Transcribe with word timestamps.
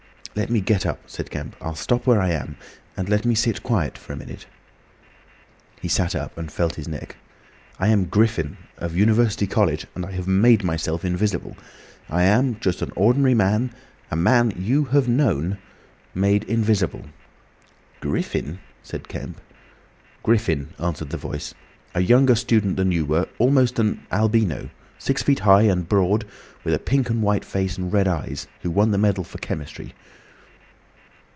"Let 0.33 0.49
me 0.49 0.61
get 0.61 0.85
up," 0.85 1.01
said 1.07 1.29
Kemp. 1.29 1.57
"I'll 1.59 1.75
stop 1.75 2.07
where 2.07 2.21
I 2.21 2.29
am. 2.31 2.55
And 2.95 3.09
let 3.09 3.25
me 3.25 3.35
sit 3.35 3.63
quiet 3.63 3.97
for 3.97 4.13
a 4.13 4.15
minute." 4.15 4.45
He 5.81 5.89
sat 5.89 6.15
up 6.15 6.37
and 6.37 6.49
felt 6.49 6.75
his 6.75 6.87
neck. 6.87 7.17
"I 7.77 7.89
am 7.89 8.05
Griffin, 8.05 8.55
of 8.77 8.95
University 8.95 9.45
College, 9.45 9.87
and 9.93 10.05
I 10.05 10.11
have 10.13 10.29
made 10.29 10.63
myself 10.63 11.03
invisible. 11.03 11.57
I 12.09 12.23
am 12.23 12.57
just 12.61 12.81
an 12.81 12.93
ordinary 12.95 13.33
man—a 13.33 14.15
man 14.15 14.53
you 14.57 14.85
have 14.93 15.09
known—made 15.09 16.45
invisible." 16.45 17.07
"Griffin?" 17.99 18.59
said 18.83 19.09
Kemp. 19.09 19.41
"Griffin," 20.23 20.69
answered 20.79 21.09
the 21.09 21.17
Voice. 21.17 21.53
A 21.93 21.99
younger 21.99 22.35
student 22.35 22.77
than 22.77 22.93
you 22.93 23.05
were, 23.05 23.27
almost 23.37 23.79
an 23.79 24.07
albino, 24.13 24.69
six 24.97 25.21
feet 25.23 25.39
high, 25.39 25.63
and 25.63 25.89
broad, 25.89 26.23
with 26.63 26.73
a 26.73 26.79
pink 26.79 27.09
and 27.09 27.21
white 27.21 27.43
face 27.43 27.77
and 27.77 27.91
red 27.91 28.07
eyes, 28.07 28.47
who 28.61 28.71
won 28.71 28.91
the 28.91 28.97
medal 28.97 29.25
for 29.25 29.37
chemistry." 29.37 29.93